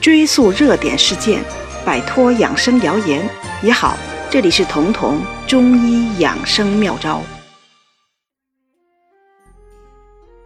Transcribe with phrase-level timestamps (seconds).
[0.00, 1.42] 追溯热点事件，
[1.84, 3.26] 摆脱养生谣言
[3.62, 3.96] 也好。
[4.30, 7.22] 这里是彤彤中医养生妙招。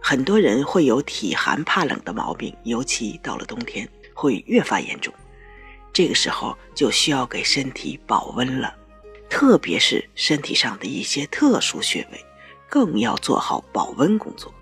[0.01, 5.13] 很多人会有体寒怕冷的毛病，尤其到了冬天会越发严重。
[5.91, 8.73] 这个时候就需要给身体保温了，
[9.29, 12.25] 特别是身体上的一些特殊穴位，
[12.69, 14.53] 更要做好保温工作。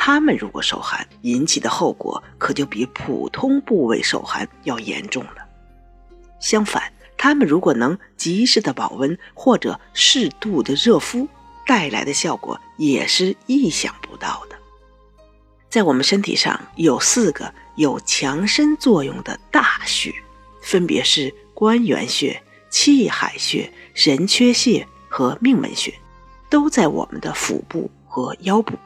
[0.00, 5.44] 他们如果受寒，引起的后果可就比普通部位受寒要严重了。
[6.38, 11.26] 相反，他们如果能及时的保温或者适度的热敷，
[11.66, 14.56] 带来的效果也是意想不到的。
[15.68, 20.14] 在我们身体上有四个有强身作用的大穴，
[20.62, 25.92] 分别是关元穴、气海穴、神阙穴和命门穴，
[26.48, 28.78] 都在我们的腹部和腰部。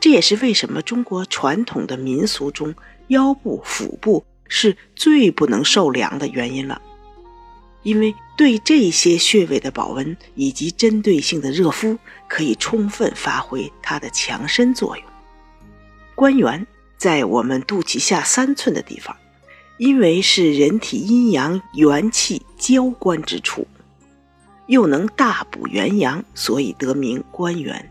[0.00, 2.74] 这也是为什么中国传统的民俗中
[3.08, 6.80] 腰部、腹部是最不能受凉的原因了。
[7.82, 15.06] 因为对这些穴位的保温以及针对性的热敷，可以充分发挥它的强身作用。
[16.14, 19.16] 关元在我们肚脐下三寸的地方，
[19.78, 23.66] 因为是人体阴阳元气交关之处，
[24.66, 27.90] 又能大补元阳，所以得名关元。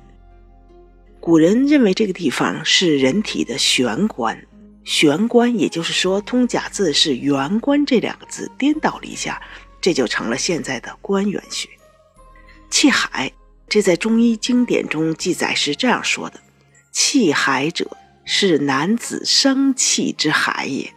[1.20, 4.48] 古人认为这个地方是人体的玄关，
[4.84, 9.42] 玄关也就是说通假字是元关这两个字颠倒了一下，
[9.82, 11.68] 这就成了现在的关元穴。
[12.70, 13.32] 气海，
[13.68, 16.40] 这在中医经典中记载是这样说的：
[16.92, 20.94] 气海者，是男子生气之海也。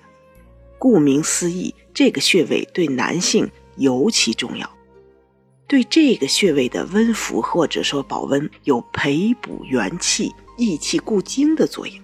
[0.78, 4.70] 顾名思义，这个穴位对男性尤其重要。
[5.70, 11.96] 对这个穴位的温服或者说保温有培补元气、益气固精的作用。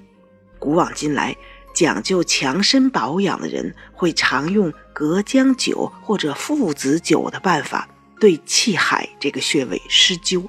[0.56, 1.36] 古往今来，
[1.74, 7.88] 讲究强身保养的人会常用隔姜灸或者附子灸的办法
[8.20, 10.46] 对气海这个穴位施灸。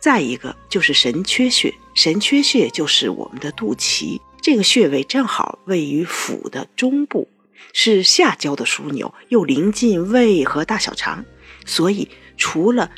[0.00, 7.28] 再一个就是神阙穴，神阙穴就是我们的肚脐，这个穴位正好位于腹的中部。
[7.74, 11.24] 是下焦的枢纽，又临近胃和大小肠，
[11.68, 12.08] 所以
[12.38, 12.90] 除了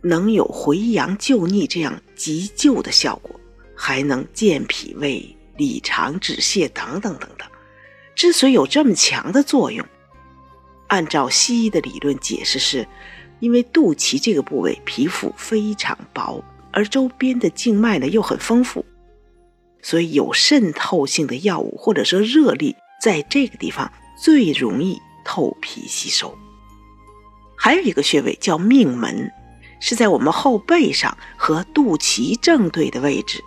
[0.00, 3.38] 能有回阳救逆这样急救的效果，
[3.74, 7.46] 还能健脾胃、理肠、止泻等等等等。
[8.14, 9.84] 之所以有这么强的作用，
[10.86, 12.86] 按照西医的理论解释，是
[13.40, 18.84] 因为肚脐这个部位皮肤非常薄，而周边的静脉呢又很丰富，
[19.82, 23.92] 所以有渗透性的药物或者说热力在这个地方。
[24.22, 26.38] 最容易透皮吸收。
[27.64, 29.30] 还有一个穴位叫命门，
[29.78, 33.38] 是在我们后背上和肚脐正对的位置，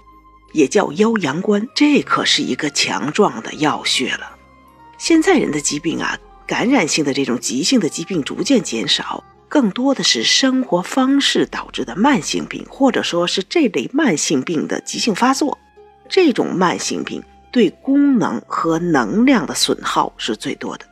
[0.53, 1.68] 也叫腰阳关。
[1.76, 4.38] 这可是一个强壮的要穴了。
[4.98, 6.18] 现在人的疾病啊，
[6.48, 15.58] 感染性的这种急性的疾病逐渐减少，更多的是生活方式导致的慢性病，或者说是这类慢性病的急性发作。
[16.08, 17.22] 这种慢性病。
[17.52, 20.86] 对功能和能量的损耗是最多的。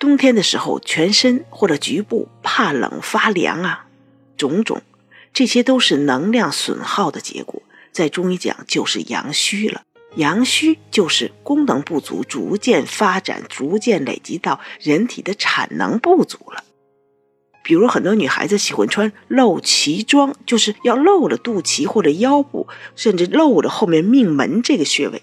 [0.00, 3.84] 冬天的时候，全身或者局部怕冷发凉啊，
[4.38, 4.80] 种种，
[5.34, 7.62] 这些都是能量损耗的结果。
[7.92, 9.82] 在中医讲，就是阳虚了。
[10.16, 16.64] 阳虚就是功能不足，逐渐发展，逐渐累积到人体的产能不足了。
[17.62, 25.22] 比如很多女孩子喜欢穿露脐装，就是要露了肚脐或者腰部，甚至露了后面命门这个穴位，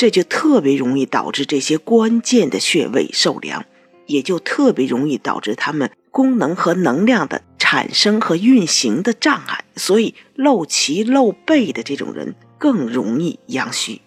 [0.00, 3.66] 这就特别容易导致这些关键的穴位受凉，
[4.06, 9.62] 也就特别容易导致他们功能和能量的产生和运行的障碍。
[9.76, 14.00] 所以露脐露背的这种人更容易阳虚。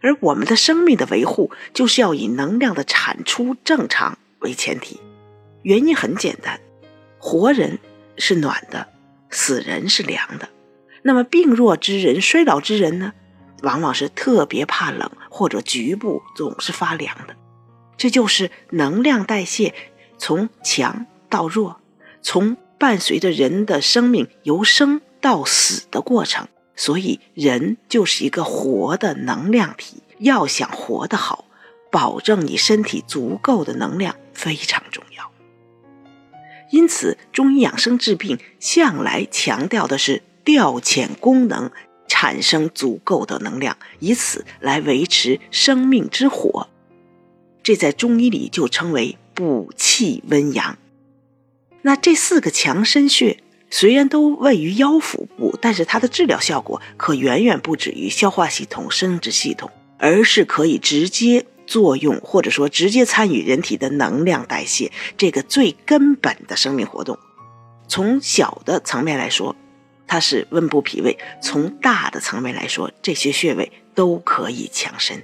[0.00, 5.00] 而我们的生命的维护，就是要以能量的产出正常为前提。
[5.62, 6.60] 原因很简单，
[7.18, 7.80] 活人
[8.16, 8.86] 是暖的，
[9.28, 10.50] 死人是凉的。
[11.02, 13.12] 那么病弱之人、衰老之人呢，
[13.64, 17.34] 往往是特别怕冷，或者局部总是发凉的。
[17.96, 19.74] 这就是能量代谢
[20.18, 21.80] 从强到弱，
[22.22, 26.46] 从伴随着人的生命由生到死的过程。
[26.76, 30.02] 所以，人就是一个活的能量体。
[30.18, 31.44] 要想活得好，
[31.90, 35.30] 保证你身体足够的能量非常重要。
[36.70, 41.70] 因此，中医养生治病向来强调的是调遣功能，
[42.16, 46.68] 产生足够的能量，以此来维持生命之火。
[47.64, 50.78] 这在中医里就称为补气温阳。
[51.82, 59.68] 那这四个强身穴虽然都位于腰腹部，但是它的治疗效果可远远不止于消化系统、生殖系统。
[59.96, 67.18] 而是可以直接作用或者说直接参与人体的能量代谢这个最根本的生命活动。
[67.88, 69.56] 从小的层面来说，
[70.06, 75.22] 它是温补脾胃；从大的层面来说，这些穴位都可以强身。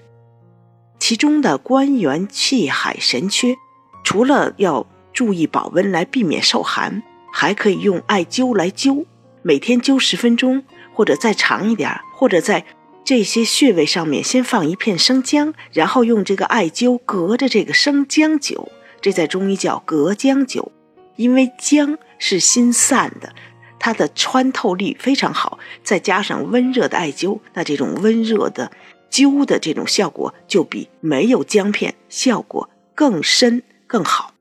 [0.99, 3.57] 其中的关元气海神阙，
[4.05, 9.07] 除了要注意保温来避免受寒，还可以用艾灸来灸，
[9.43, 12.65] 每天灸十分钟，或者再长一点，或者在
[13.03, 18.69] 这些穴位上面先放一片生姜，然后用这个艾灸隔着这个生姜灸，
[19.01, 20.69] 这在中医叫隔姜灸，
[21.17, 23.35] 因为姜是心散的，
[23.81, 28.71] 它的穿透力非常好，再加上温热的艾灸，那这种温热的。
[29.11, 34.35] 灸的这种效果就比没有姜片效果更深更好。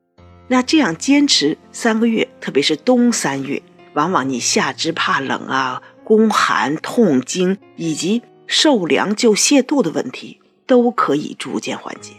[0.46, 3.60] 那这样坚持三个月，特别是冬三月，
[3.94, 12.12] 往往你下肢怕冷啊、宫寒、痛经以及受凉就泄肚的问题都可以逐渐缓解。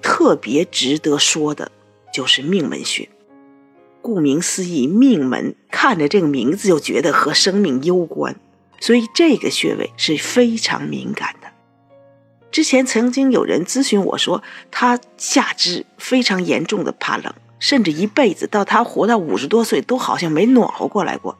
[0.00, 1.70] 特别值得说的
[2.10, 3.06] 就是命门穴，
[4.02, 8.36] 顾名思义，命门看着这个名字就觉得和生命攸关。
[8.80, 11.48] 所以这个穴位是非常敏感的。
[12.50, 21.36] 之前曾经有人咨询我说，他下肢非常严重的怕冷，甚至一辈子到他活到五十多岁都好像没暖和过来过。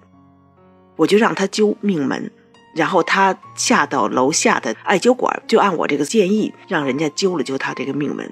[0.96, 2.31] 我就让他灸命门，
[2.75, 8.31] 然后他下到楼下的艾灸馆，就按我这个建议，让人家灸了灸他这个命门。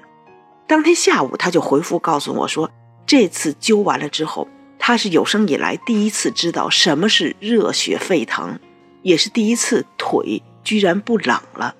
[0.67, 2.69] 当天下午他就回复告诉我说，
[3.07, 8.59] 这次灸完了之后，他是有生以来第一次知道什么是热血沸腾。
[9.03, 11.75] 也是第一次腿居然不冷了，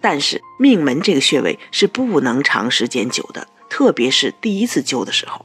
[0.00, 5.44] 但是命门这个穴位是不能长时间灸的，特别是第一次灸的时候，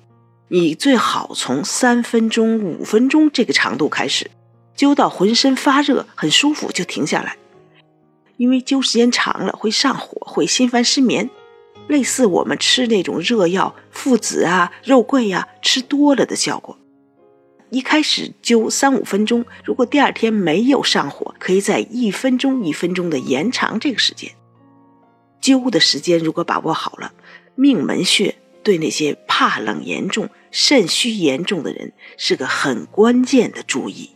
[0.49, 4.29] 你最好从三分钟、五分钟这个长度开始，
[4.75, 7.37] 灸到浑身发热、很舒服就停下来，
[8.35, 11.27] 因为灸时间长了会上火，会心烦失眠，
[11.87, 16.77] 类似我们吃那种热药、附子啊、肉桂呀吃多了的效果。
[17.69, 24.31] 一开始灸三五分钟，如果第二天没有上火，可以在一分钟一分钟的延长这个时间。
[25.41, 27.13] 灸的时间如果把握好了，
[27.55, 34.11] 命门穴对那些怕冷严重、肾虚严重的人是个很关键的注意。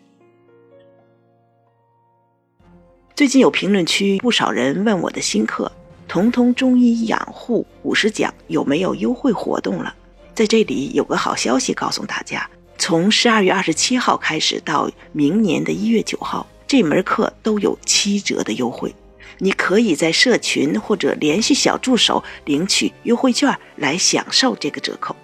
[3.14, 5.72] 最近有评论区不少人问我的新课
[6.12, 9.96] 《童童中医养护五十讲》有没有优惠活动了，
[10.36, 12.46] 在这里有个好消息告诉大家。
[12.78, 18.94] 从十二月二十七号开始到明年的一月九号，这门课都有七折的优惠。
[19.38, 25.16] 你可以在社群或者联系小助手领取优惠券来享受这个折扣。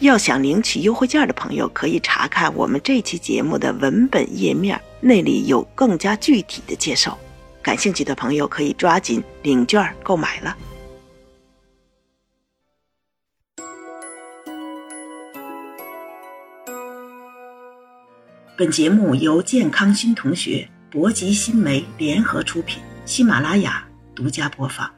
[0.00, 7.16] 要想领取优惠券的朋友，可以查看我们这期节目的文本页面，那里有更加具体的介绍。
[7.68, 10.56] 感兴趣的朋友可以抓紧领券购买了。
[18.56, 24.90] 本节目由健康新同学、博吉新媒联合出品，喜马拉雅独家播放。